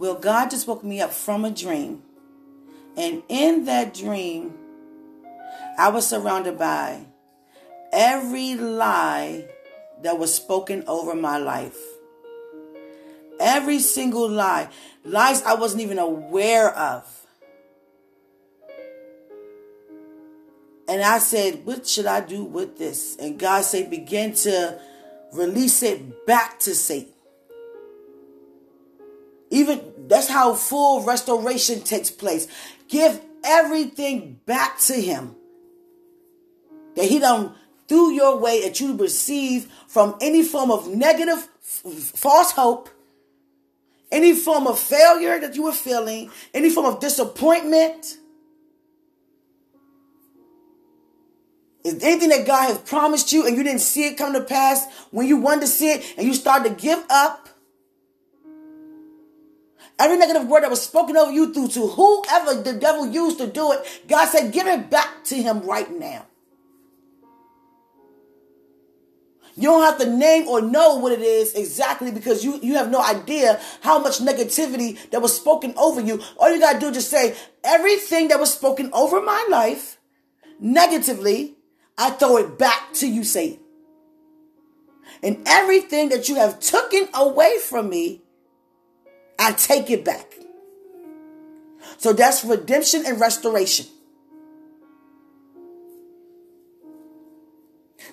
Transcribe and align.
Well, 0.00 0.14
God 0.14 0.48
just 0.48 0.66
woke 0.66 0.82
me 0.82 1.02
up 1.02 1.12
from 1.12 1.44
a 1.44 1.50
dream. 1.50 2.02
And 2.96 3.22
in 3.28 3.66
that 3.66 3.92
dream, 3.92 4.54
I 5.76 5.90
was 5.90 6.08
surrounded 6.08 6.56
by 6.58 7.04
every 7.92 8.54
lie 8.54 9.44
that 10.02 10.18
was 10.18 10.34
spoken 10.34 10.84
over 10.86 11.14
my 11.14 11.36
life. 11.36 11.76
Every 13.38 13.78
single 13.78 14.26
lie. 14.26 14.70
Lies 15.04 15.42
I 15.42 15.52
wasn't 15.52 15.82
even 15.82 15.98
aware 15.98 16.74
of. 16.74 17.04
And 20.88 21.02
I 21.02 21.18
said, 21.18 21.66
What 21.66 21.86
should 21.86 22.06
I 22.06 22.22
do 22.22 22.42
with 22.42 22.78
this? 22.78 23.18
And 23.18 23.38
God 23.38 23.64
said, 23.64 23.90
Begin 23.90 24.32
to 24.32 24.80
release 25.34 25.82
it 25.82 26.24
back 26.24 26.58
to 26.60 26.74
Satan. 26.74 27.12
Even 29.50 29.89
that's 30.10 30.28
how 30.28 30.54
full 30.54 31.04
restoration 31.04 31.82
takes 31.82 32.10
place. 32.10 32.48
Give 32.88 33.20
everything 33.44 34.40
back 34.44 34.80
to 34.80 34.94
him. 34.94 35.36
That 36.96 37.04
he 37.04 37.20
don't 37.20 37.56
threw 37.86 38.10
your 38.10 38.36
way 38.36 38.62
that 38.62 38.80
you 38.80 38.96
receive 38.96 39.70
from 39.86 40.16
any 40.20 40.42
form 40.42 40.72
of 40.72 40.88
negative 40.88 41.48
false 41.60 42.50
hope, 42.50 42.88
any 44.10 44.34
form 44.34 44.66
of 44.66 44.80
failure 44.80 45.38
that 45.38 45.54
you 45.54 45.62
were 45.62 45.72
feeling, 45.72 46.28
any 46.52 46.70
form 46.70 46.86
of 46.86 46.98
disappointment. 46.98 48.18
Is 51.84 52.02
anything 52.02 52.30
that 52.30 52.48
God 52.48 52.66
has 52.66 52.78
promised 52.78 53.32
you 53.32 53.46
and 53.46 53.56
you 53.56 53.62
didn't 53.62 53.80
see 53.80 54.08
it 54.08 54.18
come 54.18 54.32
to 54.32 54.40
pass 54.40 54.84
when 55.12 55.28
you 55.28 55.36
wanted 55.36 55.60
to 55.60 55.66
see 55.68 55.92
it 55.92 56.14
and 56.18 56.26
you 56.26 56.34
started 56.34 56.70
to 56.70 56.82
give 56.82 57.04
up? 57.08 57.49
Every 60.00 60.16
negative 60.16 60.48
word 60.48 60.62
that 60.62 60.70
was 60.70 60.80
spoken 60.80 61.14
over 61.18 61.30
you 61.30 61.52
through 61.52 61.68
to 61.68 61.86
whoever 61.86 62.54
the 62.62 62.72
devil 62.72 63.06
used 63.06 63.36
to 63.36 63.46
do 63.46 63.72
it, 63.72 63.86
God 64.08 64.28
said, 64.28 64.50
give 64.50 64.66
it 64.66 64.88
back 64.88 65.24
to 65.24 65.34
him 65.34 65.60
right 65.60 65.90
now. 65.92 66.26
You 69.56 69.68
don't 69.68 69.82
have 69.82 69.98
to 69.98 70.08
name 70.08 70.48
or 70.48 70.62
know 70.62 70.96
what 70.96 71.12
it 71.12 71.20
is 71.20 71.52
exactly 71.54 72.10
because 72.10 72.42
you, 72.42 72.58
you 72.62 72.76
have 72.76 72.90
no 72.90 73.02
idea 73.02 73.60
how 73.82 73.98
much 73.98 74.20
negativity 74.20 74.98
that 75.10 75.20
was 75.20 75.36
spoken 75.36 75.74
over 75.76 76.00
you. 76.00 76.22
All 76.38 76.50
you 76.50 76.58
got 76.58 76.74
to 76.74 76.80
do 76.80 76.86
is 76.88 76.94
just 76.94 77.10
say, 77.10 77.36
everything 77.62 78.28
that 78.28 78.40
was 78.40 78.54
spoken 78.54 78.88
over 78.94 79.20
my 79.20 79.46
life 79.50 79.98
negatively, 80.58 81.56
I 81.98 82.08
throw 82.08 82.38
it 82.38 82.58
back 82.58 82.94
to 82.94 83.06
you, 83.06 83.22
Satan. 83.22 83.58
And 85.22 85.42
everything 85.44 86.08
that 86.08 86.30
you 86.30 86.36
have 86.36 86.58
taken 86.58 87.08
away 87.12 87.58
from 87.58 87.90
me, 87.90 88.22
I 89.40 89.52
take 89.52 89.88
it 89.90 90.04
back. 90.04 90.34
So 91.96 92.12
that's 92.12 92.44
redemption 92.44 93.04
and 93.06 93.18
restoration. 93.18 93.86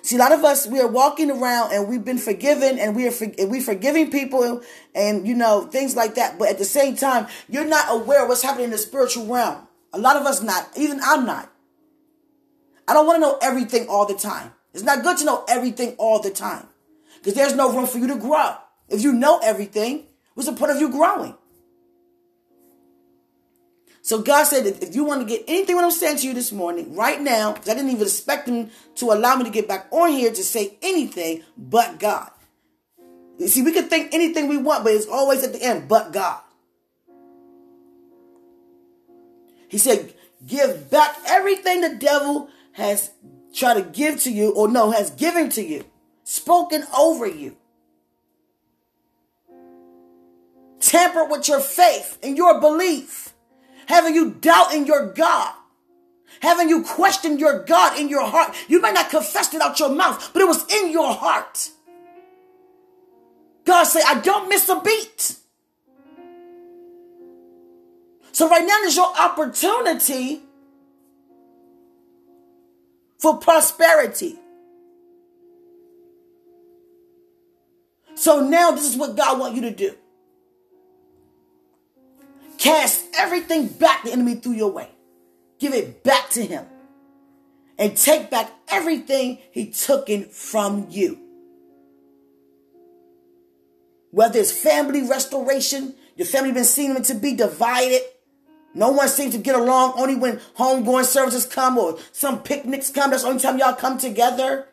See, 0.02 0.16
a 0.16 0.18
lot 0.18 0.32
of 0.32 0.42
us 0.42 0.66
we 0.66 0.80
are 0.80 0.88
walking 0.88 1.30
around 1.30 1.72
and 1.72 1.86
we've 1.86 2.04
been 2.04 2.18
forgiven 2.18 2.78
and 2.78 2.96
we 2.96 3.06
are 3.06 3.10
for, 3.10 3.26
we 3.46 3.60
forgiving 3.60 4.10
people 4.10 4.62
and 4.94 5.28
you 5.28 5.34
know 5.34 5.66
things 5.66 5.94
like 5.94 6.14
that. 6.14 6.38
But 6.38 6.48
at 6.48 6.58
the 6.58 6.64
same 6.64 6.96
time, 6.96 7.26
you're 7.48 7.66
not 7.66 7.86
aware 7.90 8.26
what's 8.26 8.42
happening 8.42 8.66
in 8.66 8.70
the 8.70 8.78
spiritual 8.78 9.26
realm. 9.26 9.68
A 9.92 9.98
lot 9.98 10.16
of 10.16 10.24
us 10.24 10.42
not. 10.42 10.66
Even 10.78 11.00
I'm 11.02 11.26
not. 11.26 11.52
I 12.86 12.94
don't 12.94 13.06
want 13.06 13.16
to 13.16 13.20
know 13.20 13.38
everything 13.42 13.86
all 13.88 14.06
the 14.06 14.14
time. 14.14 14.52
It's 14.72 14.82
not 14.82 15.02
good 15.02 15.18
to 15.18 15.24
know 15.26 15.44
everything 15.46 15.94
all 15.98 16.22
the 16.22 16.30
time 16.30 16.68
because 17.18 17.34
there's 17.34 17.54
no 17.54 17.70
room 17.74 17.86
for 17.86 17.98
you 17.98 18.06
to 18.06 18.16
grow. 18.16 18.54
If 18.88 19.02
you 19.02 19.12
know 19.12 19.40
everything, 19.42 20.07
What's 20.38 20.48
the 20.48 20.54
point 20.54 20.70
of 20.70 20.80
you 20.80 20.88
growing? 20.88 21.34
So 24.02 24.22
God 24.22 24.44
said, 24.44 24.66
if 24.66 24.94
you 24.94 25.02
want 25.02 25.20
to 25.20 25.26
get 25.26 25.42
anything 25.48 25.74
what 25.74 25.84
I'm 25.84 25.90
saying 25.90 26.18
to 26.18 26.28
you 26.28 26.32
this 26.32 26.52
morning, 26.52 26.94
right 26.94 27.20
now, 27.20 27.54
because 27.54 27.68
I 27.68 27.74
didn't 27.74 27.90
even 27.90 28.02
expect 28.04 28.48
him 28.48 28.70
to 28.94 29.06
allow 29.06 29.34
me 29.34 29.42
to 29.42 29.50
get 29.50 29.66
back 29.66 29.88
on 29.90 30.12
here 30.12 30.30
to 30.30 30.44
say 30.44 30.78
anything 30.80 31.42
but 31.56 31.98
God. 31.98 32.30
You 33.38 33.48
see, 33.48 33.62
we 33.62 33.72
can 33.72 33.88
think 33.88 34.14
anything 34.14 34.46
we 34.46 34.58
want, 34.58 34.84
but 34.84 34.92
it's 34.92 35.08
always 35.08 35.42
at 35.42 35.52
the 35.52 35.60
end, 35.60 35.88
but 35.88 36.12
God. 36.12 36.40
He 39.66 39.78
said, 39.78 40.14
give 40.46 40.88
back 40.88 41.16
everything 41.26 41.80
the 41.80 41.96
devil 41.96 42.48
has 42.74 43.10
tried 43.52 43.74
to 43.74 43.82
give 43.82 44.20
to 44.20 44.30
you, 44.30 44.52
or 44.52 44.68
no, 44.68 44.92
has 44.92 45.10
given 45.10 45.50
to 45.50 45.64
you, 45.64 45.84
spoken 46.22 46.84
over 46.96 47.26
you. 47.26 47.56
Tampered 50.80 51.30
with 51.30 51.48
your 51.48 51.60
faith 51.60 52.18
and 52.22 52.36
your 52.36 52.60
belief, 52.60 53.34
having 53.86 54.14
you 54.14 54.32
doubt 54.32 54.74
in 54.74 54.86
your 54.86 55.12
God, 55.12 55.54
having 56.40 56.68
you 56.68 56.82
question 56.82 57.38
your 57.38 57.64
God 57.64 57.98
in 57.98 58.08
your 58.08 58.26
heart. 58.26 58.54
You 58.68 58.80
might 58.80 58.94
not 58.94 59.10
confess 59.10 59.52
it 59.54 59.60
out 59.60 59.80
your 59.80 59.94
mouth, 59.94 60.30
but 60.32 60.42
it 60.42 60.46
was 60.46 60.64
in 60.72 60.90
your 60.92 61.12
heart. 61.12 61.70
God 63.64 63.84
said, 63.84 64.02
I 64.06 64.20
don't 64.20 64.48
miss 64.48 64.68
a 64.68 64.80
beat. 64.80 65.36
So 68.32 68.48
right 68.48 68.64
now 68.64 68.82
is 68.84 68.96
your 68.96 69.12
opportunity 69.18 70.42
for 73.18 73.38
prosperity. 73.38 74.36
So 78.14 78.40
now 78.40 78.70
this 78.70 78.88
is 78.88 78.96
what 78.96 79.16
God 79.16 79.38
wants 79.38 79.56
you 79.56 79.62
to 79.62 79.70
do. 79.70 79.94
Cast 82.58 83.06
everything 83.16 83.68
back 83.68 84.04
the 84.04 84.12
enemy 84.12 84.34
threw 84.34 84.52
your 84.52 84.72
way. 84.72 84.88
Give 85.58 85.72
it 85.72 86.02
back 86.04 86.30
to 86.30 86.44
him. 86.44 86.66
And 87.78 87.96
take 87.96 88.30
back 88.30 88.50
everything 88.68 89.38
he 89.52 89.70
took 89.70 90.10
in 90.10 90.24
from 90.24 90.88
you. 90.90 91.18
Whether 94.10 94.40
it's 94.40 94.50
family 94.50 95.02
restoration, 95.02 95.94
your 96.16 96.26
family 96.26 96.50
been 96.52 96.64
seeming 96.64 97.02
to 97.04 97.14
be 97.14 97.34
divided. 97.34 98.02
No 98.74 98.90
one 98.90 99.08
seems 99.08 99.34
to 99.34 99.40
get 99.40 99.54
along 99.54 99.94
only 99.96 100.16
when 100.16 100.38
homegoing 100.58 101.04
services 101.04 101.46
come 101.46 101.78
or 101.78 101.98
some 102.12 102.42
picnics 102.42 102.90
come. 102.90 103.10
That's 103.10 103.22
the 103.22 103.28
only 103.28 103.40
time 103.40 103.58
y'all 103.58 103.74
come 103.74 103.98
together. 103.98 104.66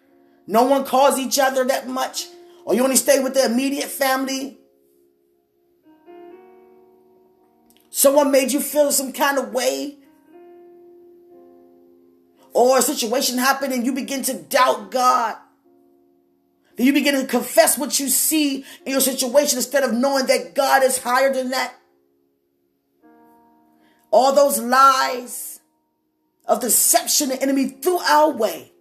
No 0.47 0.63
one 0.63 0.85
calls 0.85 1.19
each 1.19 1.37
other 1.37 1.63
that 1.65 1.87
much. 1.87 2.25
Or 2.65 2.73
you 2.73 2.83
only 2.83 2.95
stay 2.95 3.19
with 3.19 3.35
the 3.35 3.45
immediate 3.45 3.89
family. 3.89 4.57
Someone 7.97 8.29
made 8.29 8.51
you 8.51 8.59
feel 8.59 8.91
some 8.91 9.13
kind 9.13 9.37
of 9.37 9.53
way. 9.53 9.95
Or 12.51 12.77
a 12.77 12.81
situation 12.81 13.37
happened 13.37 13.71
and 13.71 13.85
you 13.85 13.93
begin 13.93 14.21
to 14.23 14.33
doubt 14.33 14.91
God. 14.91 15.37
Then 16.75 16.87
you 16.87 16.91
begin 16.91 17.15
to 17.15 17.25
confess 17.25 17.77
what 17.77 17.97
you 17.97 18.09
see 18.09 18.65
in 18.85 18.91
your 18.91 18.99
situation 18.99 19.59
instead 19.59 19.85
of 19.85 19.93
knowing 19.93 20.25
that 20.25 20.53
God 20.53 20.83
is 20.83 20.97
higher 20.97 21.31
than 21.31 21.51
that. 21.51 21.73
All 24.11 24.35
those 24.35 24.59
lies 24.59 25.61
of 26.45 26.59
deception 26.59 27.29
the 27.29 27.41
enemy 27.41 27.69
threw 27.69 27.99
our 27.99 28.29
way, 28.29 28.73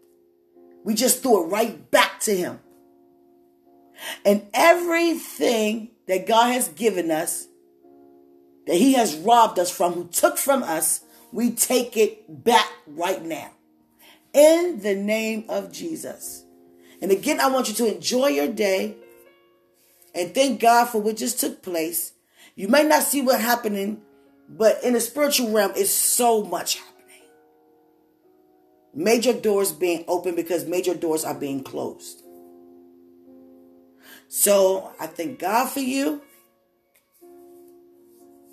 we 0.82 0.94
just 0.94 1.22
threw 1.22 1.44
it 1.44 1.50
right 1.52 1.88
back 1.92 2.18
to 2.22 2.34
him. 2.34 2.58
And 4.24 4.48
everything 4.52 5.90
that 6.08 6.26
God 6.26 6.52
has 6.52 6.66
given 6.66 7.12
us 7.12 7.46
that 8.66 8.76
he 8.76 8.94
has 8.94 9.16
robbed 9.16 9.58
us 9.58 9.70
from, 9.70 9.92
who 9.92 10.08
took 10.08 10.38
from 10.38 10.62
us, 10.62 11.00
we 11.32 11.50
take 11.50 11.96
it 11.96 12.44
back 12.44 12.68
right 12.86 13.22
now. 13.22 13.50
In 14.32 14.80
the 14.80 14.94
name 14.94 15.44
of 15.48 15.72
Jesus. 15.72 16.44
And 17.00 17.10
again, 17.12 17.40
I 17.40 17.48
want 17.48 17.68
you 17.68 17.74
to 17.74 17.94
enjoy 17.94 18.28
your 18.28 18.48
day 18.48 18.96
and 20.14 20.34
thank 20.34 20.60
God 20.60 20.86
for 20.86 21.00
what 21.00 21.16
just 21.16 21.40
took 21.40 21.62
place. 21.62 22.12
You 22.54 22.68
may 22.68 22.84
not 22.84 23.02
see 23.02 23.20
what 23.20 23.40
happening, 23.40 24.02
but 24.48 24.82
in 24.84 24.92
the 24.92 25.00
spiritual 25.00 25.50
realm, 25.50 25.72
it's 25.76 25.90
so 25.90 26.44
much 26.44 26.76
happening. 26.76 26.94
Major 28.94 29.32
doors 29.32 29.72
being 29.72 30.04
open 30.06 30.36
because 30.36 30.66
major 30.66 30.94
doors 30.94 31.24
are 31.24 31.34
being 31.34 31.64
closed. 31.64 32.22
So 34.28 34.92
I 35.00 35.08
thank 35.08 35.40
God 35.40 35.68
for 35.68 35.80
you 35.80 36.22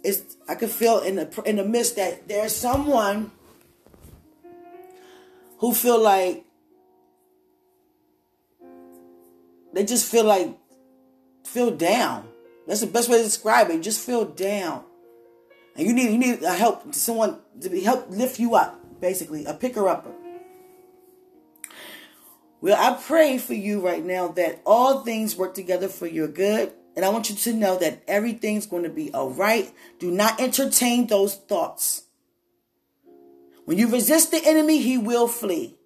it's 0.03 0.37
I 0.47 0.55
can 0.55 0.69
feel 0.69 0.99
in 0.99 1.15
the 1.15 1.43
in 1.45 1.57
the 1.57 1.65
midst 1.65 1.95
that 1.95 2.27
there's 2.27 2.55
someone 2.55 3.31
who 5.59 5.73
feel 5.73 6.01
like 6.01 6.43
they 9.73 9.85
just 9.85 10.09
feel 10.09 10.25
like 10.25 10.57
feel 11.45 11.71
down. 11.71 12.27
That's 12.67 12.81
the 12.81 12.87
best 12.87 13.09
way 13.09 13.17
to 13.17 13.23
describe 13.23 13.69
it. 13.69 13.75
You 13.75 13.81
just 13.81 14.05
feel 14.05 14.25
down, 14.25 14.83
and 15.75 15.87
you 15.87 15.93
need 15.93 16.11
you 16.11 16.17
need 16.17 16.43
a 16.43 16.53
help 16.53 16.93
someone 16.93 17.39
to 17.61 17.81
help 17.81 18.09
lift 18.09 18.39
you 18.39 18.55
up, 18.55 18.79
basically 18.99 19.45
a 19.45 19.53
picker 19.53 19.87
upper. 19.87 20.11
Well, 22.59 22.77
I 22.79 22.99
pray 23.01 23.39
for 23.39 23.55
you 23.55 23.79
right 23.79 24.05
now 24.05 24.27
that 24.29 24.61
all 24.67 25.01
things 25.01 25.35
work 25.35 25.55
together 25.55 25.87
for 25.87 26.05
your 26.05 26.27
good 26.27 26.71
And 26.95 27.05
I 27.05 27.09
want 27.09 27.29
you 27.29 27.35
to 27.35 27.53
know 27.53 27.77
that 27.77 28.03
everything's 28.07 28.65
going 28.65 28.83
to 28.83 28.89
be 28.89 29.13
all 29.13 29.29
right. 29.29 29.71
Do 29.99 30.11
not 30.11 30.41
entertain 30.41 31.07
those 31.07 31.35
thoughts. 31.35 32.03
When 33.65 33.77
you 33.77 33.87
resist 33.87 34.31
the 34.31 34.41
enemy, 34.43 34.81
he 34.81 34.97
will 34.97 35.27
flee. 35.27 35.77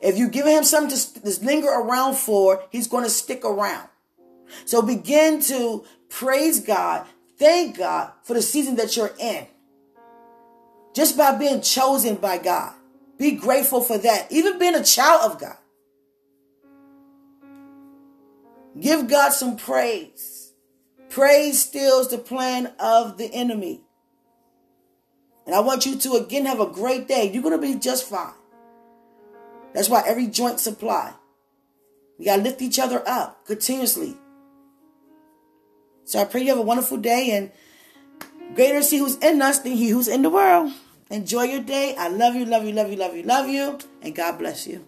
If 0.00 0.18
you 0.18 0.28
give 0.28 0.46
him 0.46 0.64
something 0.64 0.96
to, 0.96 1.34
to 1.34 1.44
linger 1.44 1.68
around 1.68 2.16
for, 2.16 2.64
he's 2.70 2.88
going 2.88 3.04
to 3.04 3.10
stick 3.10 3.44
around. 3.44 3.88
So 4.64 4.82
begin 4.82 5.40
to 5.42 5.84
praise 6.08 6.60
God, 6.60 7.06
thank 7.38 7.78
God 7.78 8.12
for 8.22 8.34
the 8.34 8.42
season 8.42 8.76
that 8.76 8.96
you're 8.96 9.14
in. 9.18 9.46
Just 10.94 11.16
by 11.16 11.36
being 11.36 11.62
chosen 11.62 12.16
by 12.16 12.38
God. 12.38 12.74
Be 13.16 13.32
grateful 13.32 13.80
for 13.80 13.96
that. 13.98 14.30
Even 14.30 14.58
being 14.58 14.74
a 14.74 14.84
child 14.84 15.32
of 15.32 15.40
God. 15.40 15.56
Give 18.78 19.08
God 19.08 19.30
some 19.30 19.56
praise. 19.56 20.52
Praise 21.10 21.60
steals 21.62 22.10
the 22.10 22.18
plan 22.18 22.72
of 22.78 23.18
the 23.18 23.26
enemy. 23.32 23.82
And 25.46 25.54
I 25.54 25.60
want 25.60 25.84
you 25.84 25.96
to 25.96 26.14
again 26.14 26.46
have 26.46 26.60
a 26.60 26.66
great 26.66 27.08
day. 27.08 27.30
You're 27.30 27.42
going 27.42 27.60
to 27.60 27.66
be 27.66 27.78
just 27.78 28.08
fine. 28.08 28.34
That's 29.74 29.88
why 29.88 30.02
every 30.06 30.26
joint 30.26 30.60
supply. 30.60 31.12
We 32.18 32.26
got 32.26 32.36
to 32.36 32.42
lift 32.42 32.62
each 32.62 32.78
other 32.78 33.02
up 33.06 33.46
continuously. 33.46 34.16
So 36.04 36.20
I 36.20 36.24
pray 36.24 36.42
you 36.42 36.48
have 36.48 36.58
a 36.58 36.62
wonderful 36.62 36.98
day 36.98 37.30
and 37.30 37.50
greater 38.54 38.78
is 38.78 38.90
he 38.90 38.98
who's 38.98 39.16
in 39.16 39.40
us 39.42 39.60
than 39.60 39.72
he 39.72 39.88
who's 39.88 40.08
in 40.08 40.22
the 40.22 40.30
world. 40.30 40.72
Enjoy 41.10 41.42
your 41.42 41.62
day. 41.62 41.94
I 41.96 42.08
love 42.08 42.34
you, 42.34 42.44
love 42.46 42.64
you, 42.64 42.72
love 42.72 42.90
you, 42.90 42.96
love 42.96 43.14
you, 43.14 43.22
love 43.22 43.48
you. 43.48 43.78
And 44.00 44.14
God 44.14 44.38
bless 44.38 44.66
you. 44.66 44.86